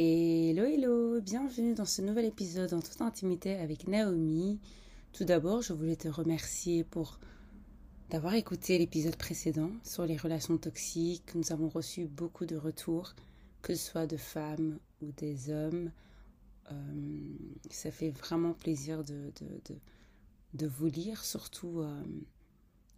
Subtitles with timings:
[0.00, 4.60] Hello, hello, bienvenue dans ce nouvel épisode en toute intimité avec Naomi.
[5.12, 7.18] Tout d'abord, je voulais te remercier pour
[8.08, 11.34] d'avoir écouté l'épisode précédent sur les relations toxiques.
[11.34, 13.16] Nous avons reçu beaucoup de retours,
[13.60, 15.90] que ce soit de femmes ou des hommes.
[16.70, 16.74] Euh,
[17.68, 19.32] ça fait vraiment plaisir de,
[20.64, 22.04] vous lire, surtout euh,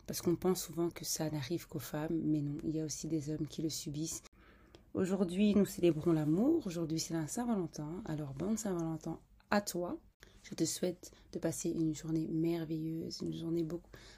[0.07, 3.09] parce qu'on pense souvent que ça n'arrive qu'aux femmes, mais non, il y a aussi
[3.09, 4.23] des hommes qui le subissent.
[4.93, 6.67] Aujourd'hui, nous célébrons l'amour.
[6.67, 8.03] Aujourd'hui, c'est la Saint-Valentin.
[8.07, 9.97] Alors, bonne Saint-Valentin à toi.
[10.43, 13.67] Je te souhaite de passer une journée merveilleuse, une journée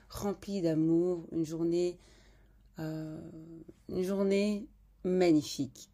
[0.09, 1.99] remplie d'amour, une journée,
[2.79, 3.21] euh,
[3.91, 4.67] une journée
[5.05, 5.91] magnifique.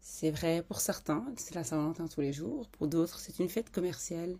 [0.00, 2.68] C'est vrai pour certains, c'est la Saint-Valentin tous les jours.
[2.70, 4.36] Pour d'autres, c'est une fête commerciale.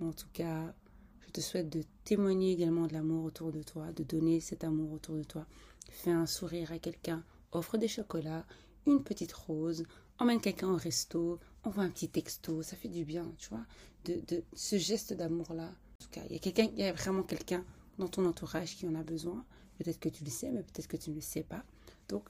[0.00, 0.74] En tout cas,
[1.20, 4.90] je te souhaite de témoigner également de l'amour autour de toi, de donner cet amour
[4.90, 5.46] autour de toi.
[5.88, 7.22] Fais un sourire à quelqu'un,
[7.52, 8.44] offre des chocolats,
[8.86, 9.84] une petite rose,
[10.18, 13.64] emmène quelqu'un au resto, envoie un petit texto, ça fait du bien, tu vois,
[14.04, 15.68] de, ce geste d'amour-là.
[15.68, 17.64] En tout cas, il y a il y a vraiment quelqu'un
[17.98, 19.44] dans ton entourage qui en a besoin.
[19.78, 21.64] Peut-être que tu le sais, mais peut-être que tu ne le sais pas.
[22.08, 22.24] Donc,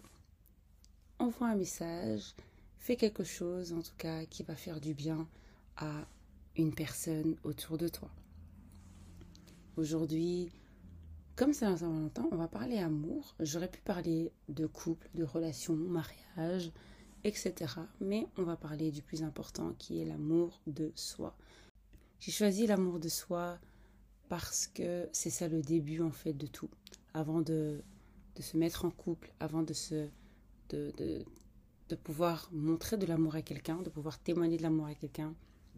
[1.18, 2.34] envoie un message,
[2.78, 5.28] fais quelque chose, en tout cas, qui va faire du bien
[5.76, 6.06] à
[6.56, 8.10] une personne autour de toi.
[9.76, 10.50] Aujourd'hui,
[11.36, 13.34] comme c'est un Saint-Valentin, on va parler amour.
[13.40, 16.70] J'aurais pu parler de couple, de relation, mariage,
[17.24, 17.54] etc.
[18.00, 21.36] Mais on va parler du plus important qui est l'amour de soi.
[22.20, 23.58] J'ai choisi l'amour de soi
[24.28, 26.70] parce que c'est ça le début en fait de tout.
[27.14, 27.82] Avant de,
[28.36, 30.08] de se mettre en couple, avant de se
[30.68, 31.24] de, de,
[31.88, 35.34] de pouvoir montrer de l'amour à quelqu'un, de pouvoir témoigner de l'amour à quelqu'un,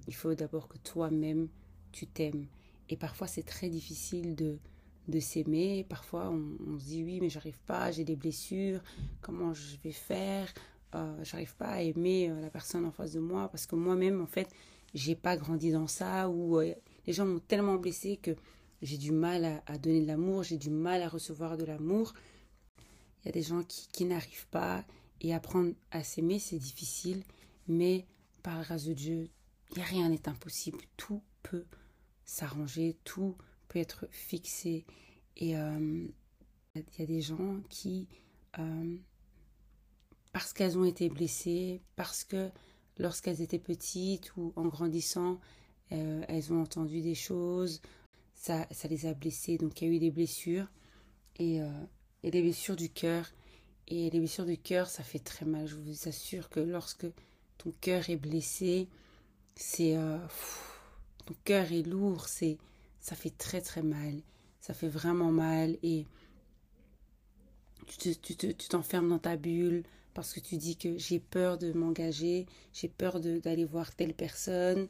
[0.06, 1.48] il faut d'abord que toi-même
[1.92, 2.46] tu t'aimes.
[2.89, 4.58] Et parfois c'est très difficile de
[5.08, 5.84] de s'aimer.
[5.88, 8.80] Parfois, on, se dit oui, mais j'arrive pas, j'ai des blessures,
[9.20, 10.52] comment je vais faire?
[10.94, 14.20] Euh, J'arrive pas à aimer euh, la personne en face de moi parce que moi-même,
[14.20, 14.48] en fait,
[14.95, 16.73] j'ai pas grandi dans ça ou euh,
[17.06, 18.36] les gens m'ont tellement blessé que
[18.80, 22.14] j'ai du mal à, donner de l'amour, j'ai du mal à recevoir de l'amour.
[23.23, 24.84] Il y a des gens qui, qui n'arrivent pas
[25.20, 27.24] et apprendre à s'aimer, c'est difficile,
[27.67, 28.06] mais
[28.42, 29.30] par grâce de Dieu,
[29.74, 31.64] rien n'est impossible, tout peut
[32.24, 33.36] s'arranger, tout
[33.80, 34.85] être fixé.
[35.36, 36.07] Et euh,
[36.74, 38.08] il y a des gens qui,
[38.58, 38.96] euh,
[40.33, 42.51] parce qu'elles ont été blessées, parce que
[42.98, 45.40] lorsqu'elles étaient petites ou en grandissant,
[45.92, 47.80] euh, elles ont entendu des choses,
[48.35, 49.58] ça, ça les a blessées.
[49.58, 50.67] Donc il y a eu des blessures
[51.36, 51.61] et,
[52.23, 53.33] et des blessures du cœur.
[53.89, 55.67] Et les blessures du cœur, ça fait très mal.
[55.67, 57.06] Je vous assure que lorsque
[57.58, 58.89] ton cœur est blessé,
[59.56, 59.96] c'est
[61.27, 62.58] ton cœur est lourd, c'est
[63.05, 64.23] ça fait très très mal.
[64.61, 66.07] Ça fait vraiment mal et
[67.87, 68.17] tu
[68.67, 69.83] t'enfermes tu dans ta bulle
[70.15, 74.89] parce que tu dis que j'ai peur de m'engager, j'ai peur d'aller voir telle personne,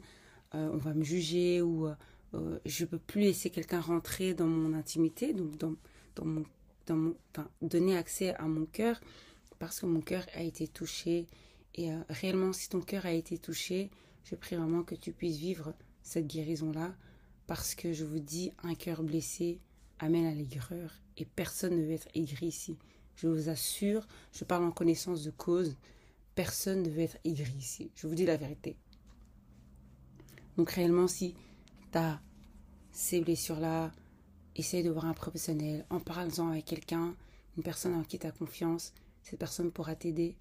[0.54, 1.94] euh, on va me juger ou euh,
[2.34, 5.74] euh, je ne peux plus laisser quelqu'un rentrer dans mon intimité, donc dans,
[6.14, 6.44] dans mon,
[6.86, 9.00] dans mon, enfin, donner accès à mon cœur
[9.58, 11.26] parce que mon cœur a été touché.
[11.74, 13.90] Et réellement, si ton cœur a été touché,
[14.22, 16.94] je prie vraiment que tu puisses vivre cette guérison-là
[17.46, 19.60] parce que je vous dis, un cœur blessé
[19.98, 22.76] amène à l'aigreur et personne ne veut être aigri ici.
[23.16, 25.76] Je vous assure, je parle en connaissance de cause,
[26.34, 27.90] personne ne veut être aigri ici.
[27.94, 28.76] Je vous dis la vérité.
[30.56, 31.34] Donc réellement, si
[31.92, 32.20] tu as
[32.92, 33.92] ces blessures-là,
[34.56, 37.14] essaye de voir un professionnel, en parlant avec quelqu'un,
[37.56, 40.36] une personne en qui tu as confiance, cette personne pourra t'aider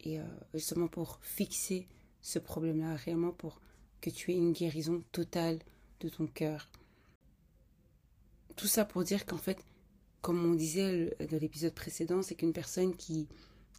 [0.00, 1.86] et euh, justement pour fixer
[2.20, 3.60] ce problème-là, réellement pour
[4.00, 5.58] que tu aies une guérison totale
[6.00, 6.68] de ton cœur.
[8.56, 9.58] Tout ça pour dire qu'en fait,
[10.20, 13.28] comme on disait dans l'épisode précédent, c'est qu'une personne qui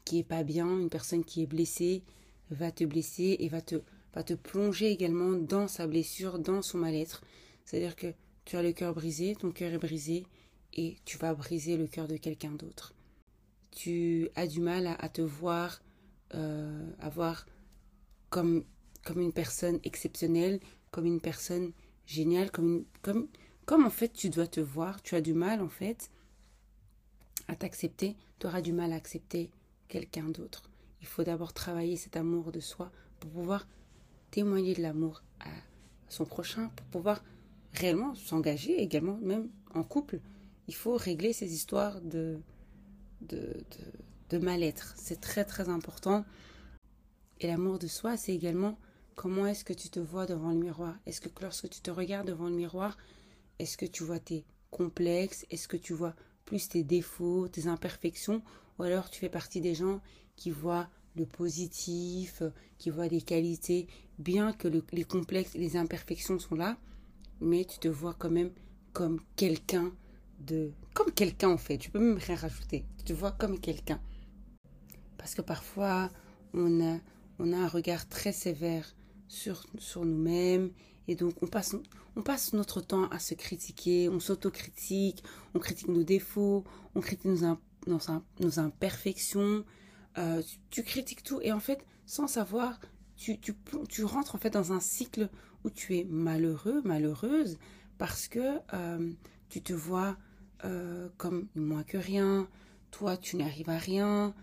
[0.06, 2.04] qui est pas bien, une personne qui est blessée,
[2.52, 3.82] va te blesser et va te
[4.14, 7.22] va te plonger également dans sa blessure, dans son mal-être.
[7.66, 8.14] C'est-à-dire que
[8.46, 10.26] tu as le cœur brisé, ton cœur est brisé
[10.74, 12.94] et tu vas briser le cœur de quelqu'un d'autre.
[13.72, 15.82] Tu as du mal à, te voir,
[16.34, 17.46] euh, voir
[18.30, 18.64] comme,
[19.04, 20.60] comme une personne exceptionnelle,
[20.92, 21.74] comme une personne
[22.06, 23.28] génial, comme, comme,
[23.66, 26.10] comme en fait tu dois te voir, tu as du mal en fait
[27.48, 29.50] à t'accepter, tu auras du mal à accepter
[29.88, 30.70] quelqu'un d'autre.
[31.02, 33.68] Il faut d'abord travailler cet amour de soi pour pouvoir
[34.32, 35.50] témoigner de l'amour à
[36.10, 37.24] son prochain, pour pouvoir
[37.74, 40.20] réellement s'engager également, même en couple.
[40.68, 42.40] Il faut régler ces histoires de,
[43.22, 43.58] de, de,
[44.30, 44.94] de mal-être.
[44.98, 46.26] C'est très très important.
[47.40, 48.78] Et l'amour de soi, c'est également
[49.16, 50.94] Comment est-ce que tu te vois devant le miroir?
[51.06, 52.98] Est-ce que lorsque tu te regardes devant le miroir,
[53.60, 55.46] est-ce que tu vois tes complexes?
[55.50, 56.14] Est-ce que tu vois
[56.44, 58.44] plus tes défauts, tes imperfections?
[58.78, 60.02] Ou alors tu fais partie des gens
[60.36, 62.44] qui voient le positif,
[62.78, 63.88] qui voit les qualités,
[64.20, 66.78] bien que les complexes, les imperfections sont là,
[67.40, 68.52] mais tu te vois quand même
[68.92, 69.94] comme quelqu'un
[70.42, 70.74] de...
[70.94, 72.86] Comme quelqu'un en fait, tu peux même rien rajouter.
[72.98, 74.02] Tu te vois comme quelqu'un.
[75.18, 76.12] Parce que parfois,
[76.54, 77.00] on a,
[77.40, 78.94] on a un regard très sévère
[79.28, 80.72] sur, sur nous-mêmes.
[81.08, 81.76] Et donc on passe,
[82.16, 85.24] on passe notre temps à se critiquer, on s'autocritique,
[85.54, 86.64] on critique nos défauts,
[86.96, 87.58] on critique nos,
[87.88, 89.64] nos, imperfections,
[90.18, 92.80] euh, tu, critiques tout et en fait, sans savoir,
[93.16, 93.54] tu, tu,
[93.90, 95.30] tu, rentres en fait dans un cycle
[95.64, 97.58] où tu es malheureux, malheureuse,
[97.98, 99.12] parce que euh,
[99.50, 100.18] tu te vois
[100.64, 102.48] euh, comme moins que rien,
[102.92, 104.34] toi tu n'arrives à rien,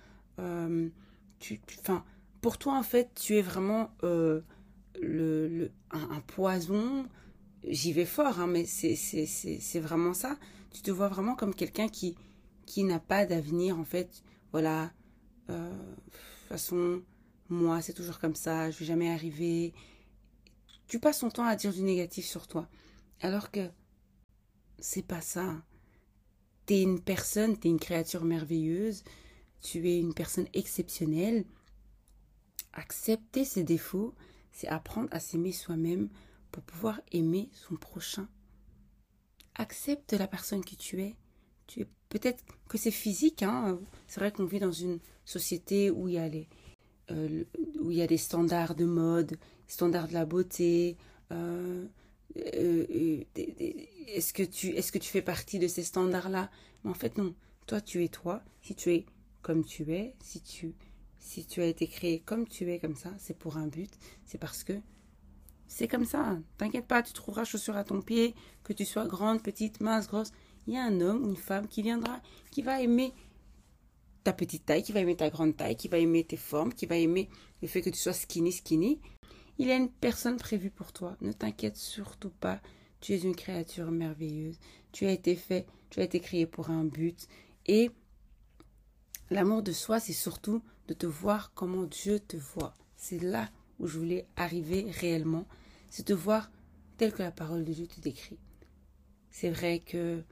[1.38, 2.04] tu, enfin,
[2.40, 3.90] pour toi en fait, tu es vraiment
[5.00, 7.06] le, un, poison.
[7.64, 10.38] J'y vais fort, hein, mais c'est vraiment ça.
[10.72, 12.16] Tu te vois vraiment comme quelqu'un qui,
[12.66, 14.22] qui n'a pas d'avenir en fait.
[14.52, 14.92] Voilà,
[15.50, 17.02] euh, de toute façon,
[17.48, 19.72] moi, c'est toujours comme ça, je vais jamais arriver.
[20.88, 22.68] Tu passes ton temps à dire du négatif sur toi.
[23.20, 23.70] Alors que
[24.78, 25.62] c'est pas ça.
[26.66, 29.04] Tu es une personne, tu es une créature merveilleuse,
[29.60, 31.44] tu es une personne exceptionnelle.
[32.72, 34.14] Accepter ses défauts,
[34.52, 36.08] c'est apprendre à s'aimer soi-même
[36.50, 38.28] pour pouvoir aimer son prochain.
[39.54, 41.16] Accepte la personne que tu es.
[41.66, 43.80] Tu es peut-être que c'est physique, hein.
[44.06, 46.48] C'est vrai qu'on vit dans une société où il y a les,
[47.10, 47.44] euh,
[48.06, 50.96] des standards de mode, standards de la beauté.
[51.32, 51.86] Euh,
[52.36, 56.50] euh, est-ce que tu est-ce que tu fais partie de ces standards-là?
[56.84, 57.34] Mais en fait non.
[57.66, 58.42] Toi tu es toi.
[58.62, 59.06] Si tu es
[59.42, 60.74] comme tu es, si tu
[61.22, 63.90] si tu as été créé comme tu es comme ça, c'est pour un but.
[64.24, 64.72] C'est parce que
[65.68, 66.36] c'est comme ça.
[66.58, 68.34] T'inquiète pas, tu trouveras chaussures à ton pied,
[68.64, 70.32] que tu sois grande, petite, mince, grosse.
[70.66, 72.20] Il y a un homme une femme qui viendra,
[72.50, 73.14] qui va aimer
[74.24, 76.86] ta petite taille, qui va aimer ta grande taille, qui va aimer tes formes, qui
[76.86, 77.30] va aimer
[77.62, 79.00] le fait que tu sois skinny, skinny.
[79.58, 81.16] Il y a une personne prévue pour toi.
[81.20, 82.60] Ne t'inquiète surtout pas.
[83.00, 84.58] Tu es une créature merveilleuse.
[84.90, 87.28] Tu as été fait, tu as été créé pour un but.
[87.66, 87.90] Et
[89.30, 92.74] l'amour de soi, c'est surtout de te voir comment Dieu te voit.
[92.96, 95.46] C'est là où je voulais arriver réellement.
[95.90, 96.50] C'est te voir
[96.96, 98.38] tel que la parole de Dieu te décrit.
[99.30, 100.22] C'est vrai que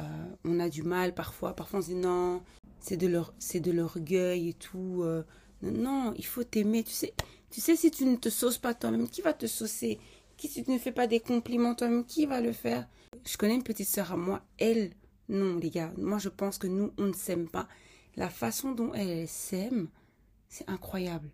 [0.00, 1.54] euh, on a du mal parfois.
[1.54, 2.42] Parfois on se dit non,
[2.80, 5.02] c'est de l'orgueil et tout.
[5.02, 5.22] Euh.
[5.62, 6.84] non, il faut t'aimer.
[6.84, 7.14] Tu sais,
[7.50, 9.98] tu sais si tu ne te sauces pas toi-même, qui va te saucer?
[10.38, 12.88] Si tu ne fais pas des compliments toi-même, qui va le faire?
[13.26, 14.40] Je connais une petite sœur à moi.
[14.58, 14.92] Elle,
[15.28, 15.92] non les gars.
[15.98, 17.68] Moi je pense que nous on ne s'aime pas.
[18.16, 19.88] La façon dont elle s'aime,
[20.50, 21.30] c'est incroyable.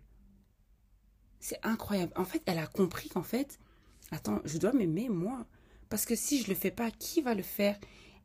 [1.39, 2.13] C'est incroyable.
[2.15, 3.59] En fait, elle a compris qu'en fait,
[4.11, 5.45] attends, je dois m'aimer moi.
[5.89, 7.77] Parce que si je le fais pas, qui va le faire?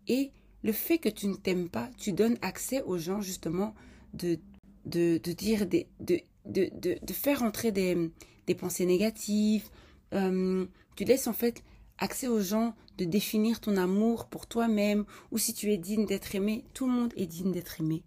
[0.06, 0.30] Et
[0.62, 3.74] le fait que tu ne t'aimes pas, tu donnes accès aux gens justement
[4.14, 4.38] de,
[4.84, 8.10] dire de, faire entrer des,
[8.46, 9.68] des pensées négatives.
[10.12, 10.66] Euh,
[10.96, 11.64] tu laisses en fait
[11.98, 16.34] accès aux gens de définir ton amour pour toi-même ou si tu es digne d'être
[16.34, 16.64] aimé.
[16.74, 18.02] Tout le monde est digne d'être aimé.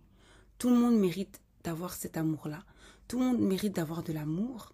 [0.59, 2.63] Tout le monde mérite d'avoir cet amour-là.
[3.07, 4.73] Tout le monde mérite d'avoir de l'amour.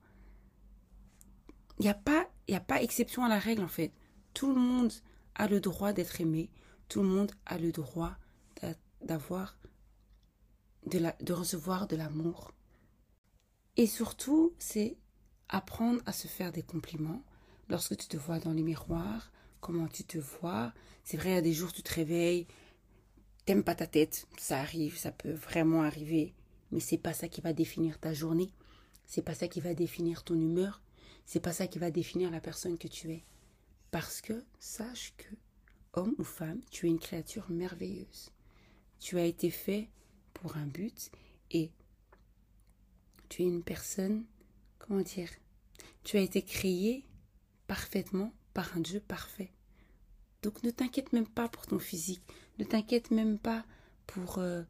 [1.79, 3.91] Il n'y a, pas, a pas exception à la règle en fait.
[4.33, 4.93] Tout le monde
[5.35, 6.49] a le droit d'être aimé.
[6.87, 8.15] Tout le monde a le droit
[9.01, 9.57] d'avoir,
[10.85, 12.53] de, de recevoir de l'amour.
[13.77, 14.97] Et surtout, c'est
[15.49, 17.23] apprendre à se faire des compliments
[17.69, 20.73] lorsque tu te vois dans les miroirs, comment tu te vois.
[21.03, 22.47] C'est vrai, il y a des jours tu te réveilles,
[23.45, 26.33] t'aimes pas ta tête, ça arrive, ça peut vraiment arriver,
[26.71, 28.51] mais c'est pas ça qui va définir ta journée,
[29.05, 30.81] c'est pas ça qui va définir ton humeur,
[31.25, 33.23] c'est pas ça qui va définir la personne que tu es.
[33.91, 35.35] Parce que sache que
[35.93, 38.31] homme ou femme, tu es une créature merveilleuse.
[38.99, 39.89] Tu as été fait
[40.33, 41.11] pour un but
[41.51, 41.71] et
[43.29, 44.25] tu es une personne,
[44.79, 45.29] comment dire,
[46.03, 47.05] tu as été créé
[47.67, 49.51] parfaitement par un Dieu parfait.
[50.41, 52.23] Donc ne t'inquiète même pas pour ton physique,
[52.59, 53.65] ne t'inquiète même pas
[54.07, 54.63] pour euh,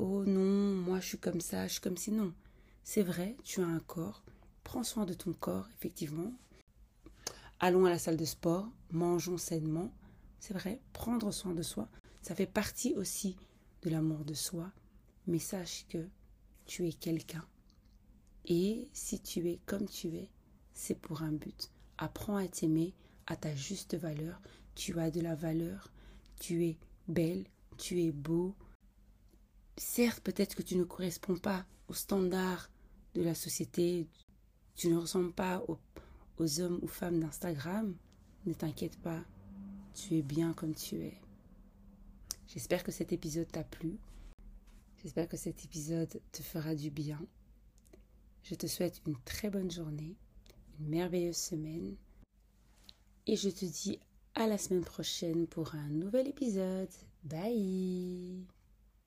[0.00, 2.32] oh non, moi je suis comme ça, je suis comme si non.
[2.82, 4.22] C'est vrai, tu as un corps,
[4.64, 6.32] prends soin de ton corps, effectivement.
[7.60, 9.92] Allons à la salle de sport, mangeons sainement,
[10.38, 11.88] c'est vrai, prendre soin de soi,
[12.22, 13.36] ça fait partie aussi
[13.82, 14.72] de l'amour de soi,
[15.26, 16.06] mais sache que
[16.64, 17.44] tu es quelqu'un.
[18.46, 20.30] Et si tu es comme tu es,
[20.72, 21.70] c'est pour un but.
[21.98, 22.94] Apprends à t'aimer
[23.26, 24.40] à ta juste valeur.
[24.74, 25.92] Tu as de la valeur.
[26.40, 27.44] Tu es belle.
[27.76, 28.54] Tu es beau.
[29.82, 32.68] Certes, peut-être que tu ne corresponds pas aux standards
[33.14, 34.06] de la société.
[34.76, 37.96] Tu ne ressembles pas aux, hommes ou femmes d'Instagram.
[38.44, 39.24] Ne t'inquiète pas
[39.94, 41.18] tu es bien comme tu es.
[42.46, 43.98] J'espère que cet épisode t'a plu.
[45.02, 47.18] J'espère que cet épisode te fera du bien.
[48.42, 50.14] Je te souhaite une très bonne journée,
[50.78, 51.96] une merveilleuse semaine
[53.26, 53.98] et je te dis
[54.34, 56.92] à la semaine prochaine pour un nouvel épisode.
[57.24, 58.44] Bye